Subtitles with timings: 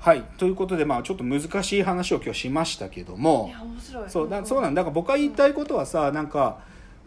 [0.00, 0.22] はい。
[0.38, 3.52] ということでまあちょっと難しい話を今日しましたけども。
[4.08, 4.80] そうだそうなんだ。
[4.80, 6.60] だから僕が言いたいことはさなんか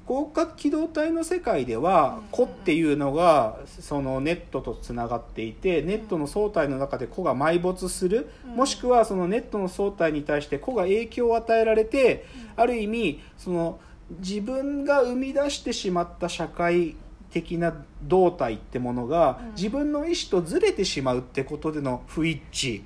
[0.07, 8.29] 広角機動隊の世界ではうん子っていうのがそのネットとつながっていてネットの総体の中で子が埋没する。
[8.47, 8.55] うん。
[8.57, 13.79] もしくはそのネットの総体に対して子が影響を与えられてある意味その
[14.19, 16.95] 自分が生み出してしまった社会
[17.33, 17.73] 的な
[18.03, 19.55] 動態ってものがうん。
[19.55, 22.81] 自分の意思とずれてしまうってことでの不一致。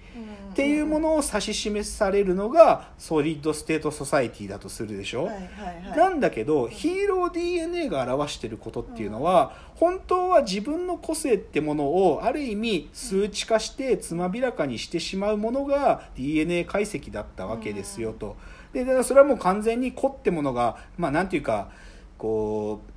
[0.51, 5.43] っていうものを指し示されるのがソリッドステートソサイティだとするでしょ、はいはい
[5.89, 5.97] はい。
[5.97, 18.35] なんだけどヒーロー DNA が表していることっていうのは本当は自分の個性ってものをある意味数値化してつまびらかにしてしまうものが DNA 解析だったわけですよと。
[18.73, 21.69] でだからそれはもう完全に個ってものがまあなんていうか
[22.17, 22.96] こう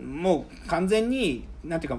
[0.00, 1.98] もう完全になんていうか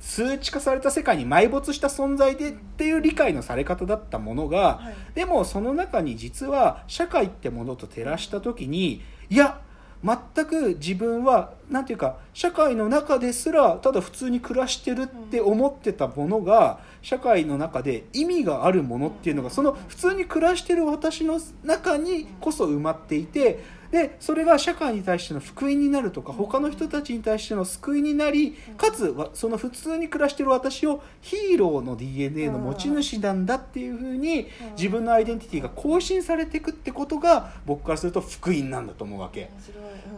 [0.00, 5.14] 数値化された世界に埋没した存在でっていう理解のされ方だったものが、はい。
[5.14, 9.60] でもその中に実は社会ってものと照らした時にいや
[10.02, 34.46] 全く自分はなんていうか社会の中ですらただ普通に暮らしてるって思ってたものが社会の中で意味があるものっていうのがその普通に暮らしてる私の中にこそ埋まっていてでそれが社会に対しての福音になるとか他の人たちに対しての救いになりかつわその普通に暮らしてる私をヒーローの DNA の持ち主なんだっていうふうに
[34.76, 39.50] 自分のアイデンティティが更新されていくってことが僕からすると福音なんだと思うわけ。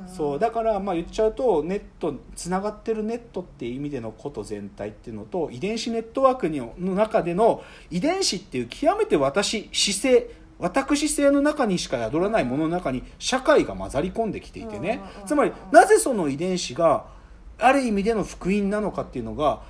[0.07, 15.03] そうだからまあ言っちゃうとネットつながってるネットっていう意味でのこと全体っていうのと遺伝子ネットワークにの中での遺伝子っていう極めて私姿勢私性の中にしか宿らないものの中に社会が混ざり込んできていてね。
[15.21, 17.07] うんつまりなぜその遺伝子が
[17.59, 19.63] ある意味での福音なのかっていうのが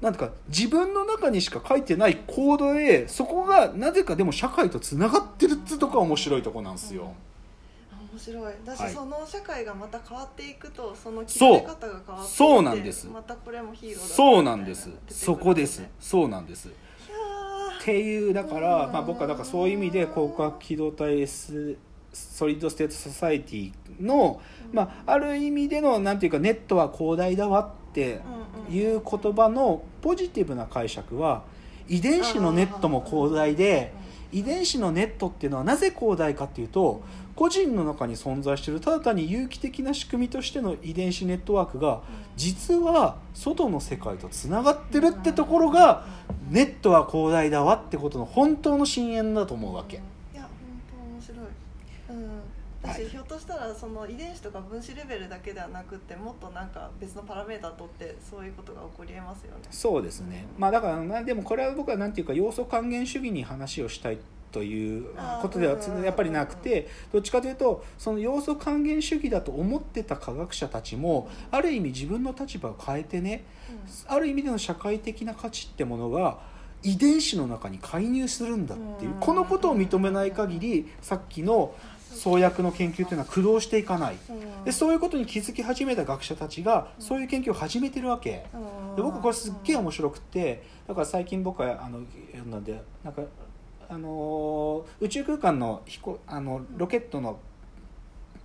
[0.00, 7.14] なんか自分の中にしか書いてないコードでそこがなぜかでも社会とつながってるっつうとこが面白いとこなんですよ。
[7.90, 8.54] あ面白い。
[8.66, 8.92] だし、はい。
[8.92, 11.60] その社会がまた変わっていくとそのそう。
[11.60, 13.06] 決め方が変わっていってそうなんです。
[13.06, 14.90] またこれもヒーローだそうなんです。
[15.08, 15.82] そこです。
[16.00, 16.68] そうなんです
[17.84, 18.92] っていうだから、うん。
[18.92, 21.76] まあ、僕はだからそういう意味で攻殻機動隊 S
[22.14, 24.40] ソリッドステートソサイティの、
[24.72, 28.20] まあ、ある意味でのなんていうかネットは広大だわって
[28.70, 31.42] いう言葉のポジティブな解釈は
[31.88, 33.92] 遺伝子のネットも広大で
[34.32, 37.02] 遺伝子のネットっていうのはなぜ広大かっていうと
[37.36, 42.02] 個人の中に存在しているただ単に有機的な仕組みとしての遺伝子ネットワークが
[42.36, 46.06] 実は外の世界とつながってるってところが
[46.50, 49.96] ネットは広大だわってことの本当の深淵だと思うわけ。
[49.96, 50.00] い
[50.36, 50.50] や本
[50.90, 51.38] 当面白い。
[52.10, 52.40] うん。
[52.82, 53.08] 私、はい。
[53.08, 59.62] ひょっとしたらその遺伝子とか分子レベルだけではなくってもっとなんか別のパラメーターとってそういうことが起こりえますよね。
[59.70, 64.18] そうですね、まあ、だからなでもこれは僕はなんていうか要素還元主義に話をしたい
[64.54, 65.06] という
[65.42, 73.44] ことではやっぱりなくてどっちかというとその要素還元主義だと思ってた科学者たちもある意味自分の立場を変えてね
[74.06, 76.38] ある意味での社会的な価値ってものが
[76.84, 79.20] 遺伝子の中に介入するんだっていううん。
[79.20, 84.16] このことを認めない限りさっきの創薬の研究っていうのは駆動していかない。
[84.64, 88.46] でそういうことに気づき始めた学者たちがそういう研究を始めてるわけ。
[88.94, 92.02] で僕これすっげえ面白くてだから最近僕はあの
[92.48, 93.22] なんでなんか
[93.88, 97.38] あのー宇宙空間の飛行あのロケットの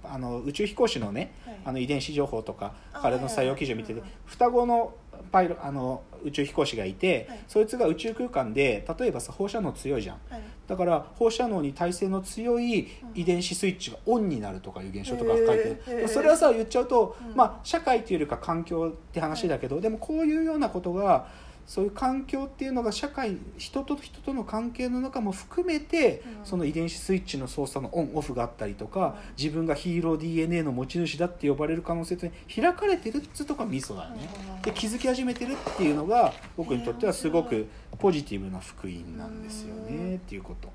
[0.03, 1.59] あの宇宙飛行士のねはい。
[1.65, 4.93] あの遺伝子情報とかあ彼の採用基準を見ててはいはいはい双子の
[5.31, 7.39] パイロあの宇宙飛行士がいて、はい。
[7.47, 10.17] そいつが宇宙空間で例えばさ放射能強いじゃん。
[10.29, 10.41] はい。
[10.67, 17.35] だから放射能に耐性の強い遺伝子スイッチがオンになるとかいう現象とか書いてへるーそれはさ言っちゃうと、うん。
[17.35, 21.27] まあ、社会というよりか環境って話だけど、でもこういうようなことが
[21.69, 34.27] そういう環境っていうのが社会人と人との関係の中も含めて、うんその遺伝子スイッチの操作のオンオフがあったりとか、うん自分がヒーロー DNA の持ち主だって呼ばれる可能性って開かれてるっつうとこがミソだよね。
[34.63, 37.67] で気づき始めてるっていうのが僕にとってはすごく
[37.99, 40.69] ポジティブな福音なんですよねっていうこと。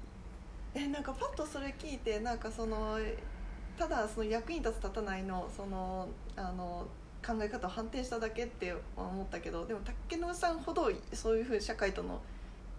[0.75, 2.99] えなんかパッとそれ聞いてなんかその
[3.77, 6.07] ただその役に立つ立たないのその
[6.37, 6.87] あの
[7.27, 12.21] 考え方を反転しただけって思ったけどでも竹野さんほどそういうふうに社会との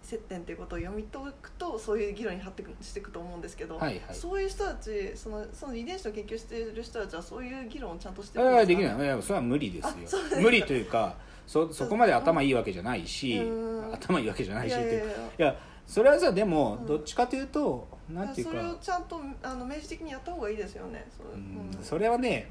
[0.02, 4.14] 接点ということを読み解くとそういう議論に発展していくと思うんですけど、はいはい。
[4.14, 8.62] そういう人たちそのその遺伝子の研究している人たちはそういう議論をちゃんとしてあるんですか？
[8.62, 9.04] あできない。
[9.04, 10.40] いやそれは無理ですよ。
[10.40, 13.94] 無理というかそそこまで頭いいわけじゃないしうん。
[13.94, 15.48] 頭いいわけじゃないしっていいやいやいうや。
[15.50, 16.86] いやそれはさでもうん。
[16.86, 21.04] どっちかというとなんていうそれをかちゃんとあの明示的にやった方がいいですよね。
[21.16, 21.70] そううん。
[21.82, 22.48] それはね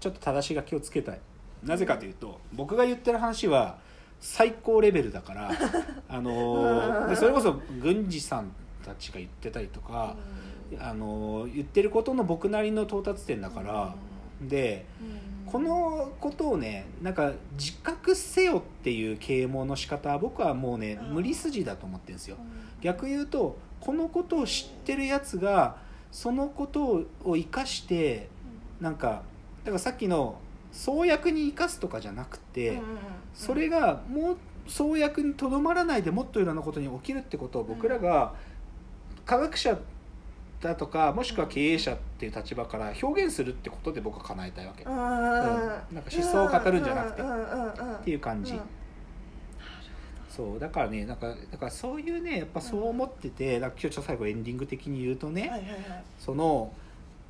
[0.00, 1.20] ちょっと正しいが気をつけたい。
[1.64, 3.78] なぜかというと僕が言ってる話は
[4.20, 5.50] 最高レベルだから
[6.08, 7.08] あのうん。
[7.08, 8.52] でそれこそ郡司さん
[8.84, 10.16] たちが言ってたりとか、
[10.78, 13.94] あの言ってることの僕なりの到達点だから、
[14.40, 14.86] で
[15.46, 21.14] このことをねなんか自覚せよっていう啓蒙の仕方は僕はもうねうん。
[21.14, 22.36] 無理筋だと思ってるんですよ。
[22.80, 25.76] 逆言うとこのことを知ってるやつが
[26.10, 28.28] そのことを生かして
[28.80, 29.22] なんかだ
[29.70, 30.38] からさっきの
[30.72, 32.80] 創薬に生かすとかじゃなくて、
[33.34, 34.36] それがもう
[34.66, 38.34] 創薬にとどまらないでもっといろんなことに起きるってことを僕らが
[39.24, 39.78] 科学者
[40.60, 44.96] だとかもしくは経営者っていう立場から表現するってことで僕は叶えたいわけ、うん。
[44.96, 47.22] なんか思想を語るんじゃなくて。
[47.22, 48.60] うんうんうんうんっていう感じ、うん。
[50.28, 50.58] そう。
[50.58, 56.04] だからねなんかだからそういうねやっぱそう思ってて、だから今日ちょっと最後エンディング的に言うとね、はいはいはい。
[56.18, 56.72] その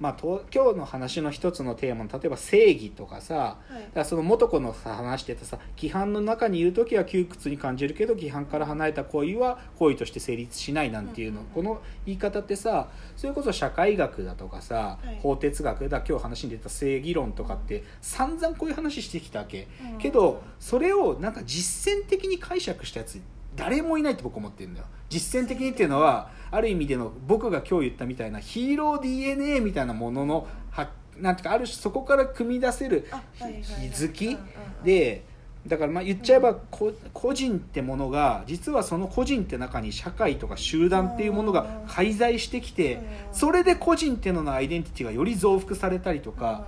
[0.00, 3.56] まあ、と今日の話の一つのテーマの例えば正義とかさ
[3.94, 4.04] はい。
[4.04, 11.50] その元子のさ話してたさ規範の中にいる時は窮屈に感じるけど規範から離れた行為は行為として成立しないなんていうの、うんうん。
[11.52, 15.18] この言い方ってさそれこそ社会学だとかさ、はい。
[15.20, 19.98] 法哲学だ今日話に出た正義論とかって散々こういう話してきたわけ、うん。
[19.98, 23.20] けどそれをなんか実践的に解釈したやつ
[23.58, 24.86] 誰もいないって僕思ってるんだよ。
[25.08, 33.06] 実践的にっていうのはある意味での僕が今日言ったみたいなヒーロー DNA みたいなもののはなんていうかある種そこから組み出せる
[33.38, 34.38] 気づき
[34.84, 35.24] で
[35.66, 43.02] だからまあ言っちゃえばこ個人ってものが実はその個人って中に社会とか集団っていうものが介在してきてうん。
[43.32, 46.66] それで個人っていうののアイデンティティがより増幅されたりとか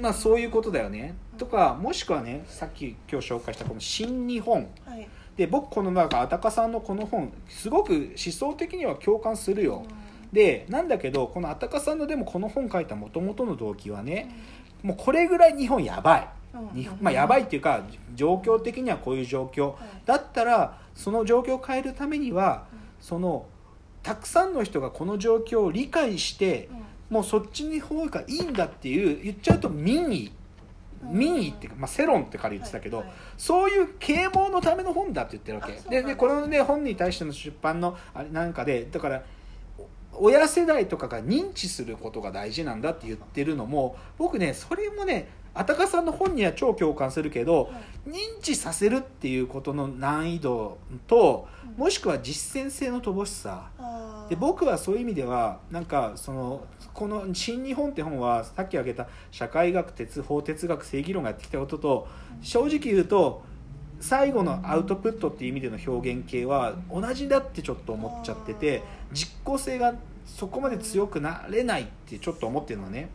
[0.00, 1.14] まあそういうことだよね。
[1.38, 4.68] とかもしくはねさっき今日紹介したこの「新日本。
[4.86, 9.84] うんはい」で僕このなんかあたかさんのこの本すごく思想的には共感するよ。
[9.84, 9.94] うん。
[10.32, 14.30] でなんだけどこのあたかさんのでもこの本書いたもともとの動機はね
[14.82, 16.28] もうこれぐらい日本やばい。
[16.54, 16.82] うん。
[16.82, 17.82] 日本まあやばいっていうか
[18.14, 19.72] 状況的にはこういう状況。
[19.72, 19.76] はい
[20.06, 22.66] だったらその状況を変えるためには
[23.00, 23.46] その
[24.02, 26.84] たくさんの人がこの状況を理解してうん。
[27.16, 30.26] もうそっちの方がいいんだっていう言っちゃうと民意。
[30.26, 30.43] うん
[31.10, 33.16] 民意っていうか、まあ、世論って彼言ってたけど、はいはい。
[33.36, 35.90] そういう啓蒙のための本だって言ってるわけ。
[35.90, 39.22] ででこの、ね、本に対しての出版のあれなんかでだから
[40.12, 47.70] お親世代とかが認知することが大事なんだって言ってるのも僕ねそれもねあたかさんの本には超共感するけどは
[48.06, 48.10] い。
[48.10, 51.84] 認知させるっていうことの難易度とうん。
[51.84, 53.70] もしくは実践性の乏しさ。
[53.78, 53.93] あー
[54.28, 62.08] で僕はそういう意味ではなんかそのこの「新日本」って本はさっき挙げた社会学哲法哲学正義論がやってきたことと
[62.40, 63.42] 正直言うと
[64.00, 68.82] 最後のアウトプットっていう意味での表現系は同じだってちょっと思っちゃってて
[69.12, 69.94] 実効性が
[70.26, 73.08] そこまで強くなれないってちょっと思ってるのね。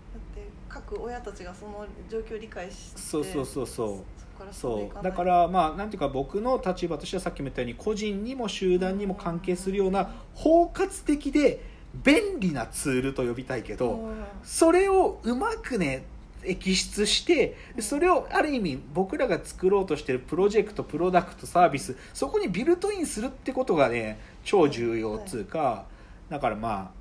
[0.69, 4.53] 各親たちがその状況を理解してそうそうそうそう。
[4.53, 5.03] そう。
[5.03, 11.61] だからまあなんていうか僕の立場としてはさっきも言ったように個人にも集団にも関係するような包括的で
[11.93, 14.23] 便利なツールと呼びたいけど、うん。
[14.43, 16.05] それをうまくね
[16.41, 25.85] 摘出してでそれをある意味僕らが作ろうとしてるプロジェクトプロダクトサービスそこにビルトインするってことがね超重要っつうか、
[26.29, 26.98] だからまあ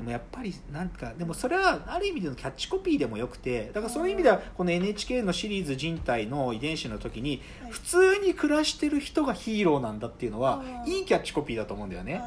[0.00, 7.70] でもやっぱりなんかでもそれはある意味でのキャッチコピーでもよくてだからそういう意味ではこの NHK のシリーズ人体の遺伝子の時にはい。
[7.70, 10.90] 普通に暮らしてる人がヒーローなんだっていうのはうん。
[10.90, 12.22] いいキャッチコピーだと思うんだよね。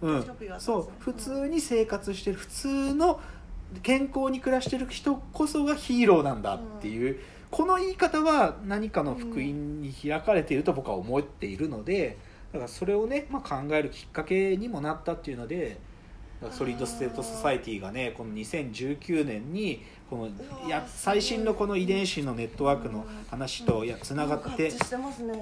[0.00, 0.24] うん。
[0.58, 3.20] そう普通に生活してる普通の
[3.82, 7.20] 健康に暮らしてる人こそがヒーローなんだっていう、
[7.50, 12.18] この言い方は何かの福音に開かれていると僕は思っているので
[12.52, 15.78] だからそれをね、まあ、考えるきっかけにもなったっていうので
[16.52, 24.72] ソリッド・ステート・ソサイティがねこの2019年にこのや最新のこの遺伝子のネットワークの話とつながって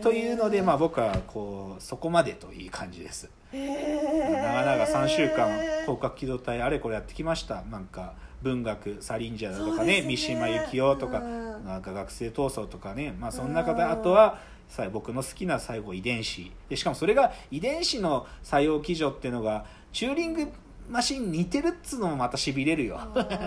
[0.03, 3.31] というので、まあ、僕はこうそこまでという感じです。
[3.53, 4.43] へー。
[4.43, 7.62] 長々3週間攻殻機動隊あれこれやってきました。
[7.62, 11.65] なんか文学サリンジャーだとかね三島由紀夫とかうん。
[11.65, 16.50] なんか学生闘争とかねまあその中でうんあとはさ僕の好きな最後遺伝子。
[16.69, 20.49] でしかもそれが遺伝子の作用基準っていうのがチューリング
[20.88, 23.00] マシンに似てるっつうのもまたしびれるよ。
[23.14, 23.47] だ だか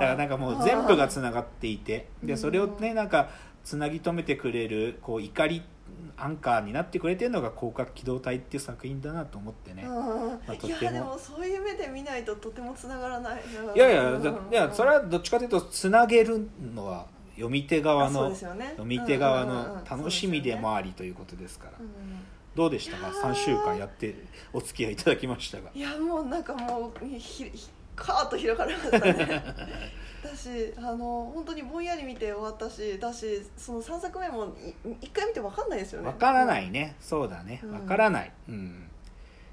[0.00, 2.08] らなんかもう全部がつながっていて。
[2.22, 3.28] でそれをねなんか
[3.64, 5.62] つなぎ止めてくれるこう怒り
[6.16, 10.54] アンカーになってくれてるのが広角機動隊っていう作品だなと思ってね、うん。
[10.54, 10.82] いとても。
[10.82, 13.42] やでもそういう目で見ないととてもつながらない
[13.74, 18.36] いやいやだいやそれはどっちかというとつなげるのは読み手側のね。
[18.36, 19.64] 読み手側うんうんうん。
[19.68, 21.72] のうん楽しみでもありということですから。
[21.78, 21.94] すよね
[22.60, 23.08] どうでしたか？
[23.08, 24.14] いやー3週間やって
[24.52, 25.70] お付き合いいただきましたが。
[25.74, 27.50] うんいやもうなんかもうひひ
[27.96, 29.42] カーッと広がりましたね。
[30.22, 36.08] だしあの本当にぼんやり見て終わったしだしその3作目もい一回見て分かんないですよね。
[36.08, 36.94] わからないね。
[37.00, 37.60] そうだね。
[37.64, 37.72] うん。
[37.72, 38.32] わからない。
[38.48, 38.89] うん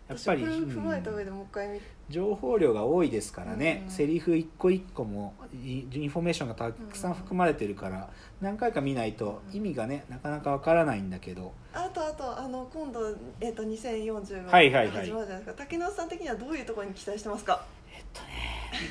[0.08, 8.10] やっぱり踏まえたうん上でもう一回見て情報量が多いですからね、うんセリフ一個一個もイインフォメーションがたくさん含まれてるから
[8.40, 11.52] 何回か見ないと意味がねなかなかわからないんだけど。
[11.74, 15.06] あとあとあの今度、えっと2040がはいはいはい。
[15.06, 17.66] 始まるじゃないですか、竹野内さん的にはどういうところに期待してますか？
[17.94, 18.22] えっと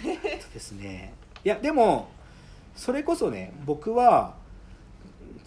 [0.07, 1.15] ねえっとですね。
[1.45, 2.09] いやでも
[2.75, 4.35] それこそね僕は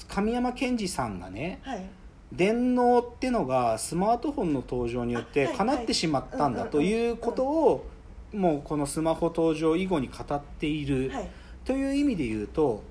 [0.08, 1.84] 神山健二さんがねはい
[2.32, 7.86] 電脳ってのがスマートフォンの登場によって叶ってしまったんだはいということを
[8.34, 11.10] もうこのスマホ登場以後に語っている。
[11.10, 11.30] はい。
[11.66, 12.84] という意味で言うと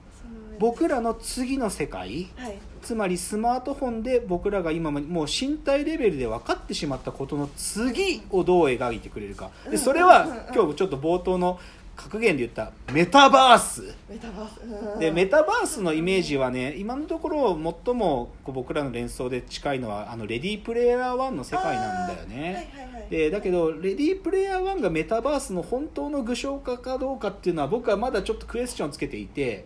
[0.61, 2.59] 僕らの次の世界はい。
[2.83, 9.51] つまりスマートフォンで僕らが今までもう身体レベルで分かってしまったことの次をどう描いてくれるか。
[9.71, 11.59] でそれは今日ちょっと冒頭の
[11.99, 13.83] 格言で言ったメタバース。
[14.09, 14.61] メタバース。
[14.63, 17.53] うんでメタバースのイメージはね今のところ
[17.85, 22.37] 最もこう僕らの連想で近いのはあのレディープレイヤー1の世界なんだよね。
[22.37, 29.65] はいはいはいでだけどレディープレイヤー1がメタバースの本当の具象化かどうかっていうのは僕はまだちょっとクエスチョンつけていて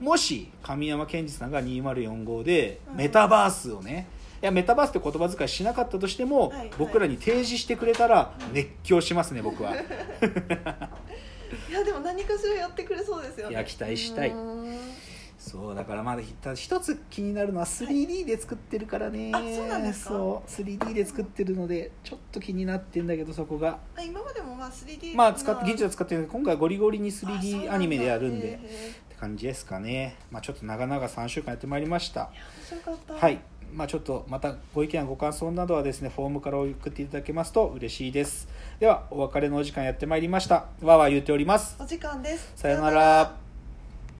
[0.00, 2.96] もし神山健二さんが2045でうん。
[2.96, 4.08] メタバースをね
[4.42, 6.70] いやメタバースって言葉遣いしなかったとしても、はいはい。
[6.78, 9.74] 僕らに提示してくれたら熱狂しますね僕は。
[11.68, 13.52] いやでも何かしらやってくれそうですよね。
[13.52, 14.30] いや期待したい。
[14.30, 14.78] うん。
[15.38, 16.22] そうだからまだ
[16.54, 20.10] 一つ気になるのは 3D で作ってるからね、あそうなんですか？
[20.10, 23.78] そう 3D で作ってるのでちょっと気になってんだけどそこが。
[23.96, 28.58] あ今までもまあ 3D まあ使って技術はっ使ってるけど今回はゴリゴリにて 3D アニメでやるんでっ
[29.08, 30.16] て感じですかね。
[30.32, 32.32] まあちょっと長々3週間やってまいりました。
[32.72, 33.14] 面白かった。
[33.14, 33.40] はい
[33.72, 38.48] まあちょっとまたご意見やご感想などはですねフォームから送っていただけますと嬉しいです。
[38.80, 40.54] ではお別れのお時間やってまいりました。
[40.54, 41.76] わーわー言っております。
[41.80, 42.52] お時間です。
[42.56, 43.47] さよなら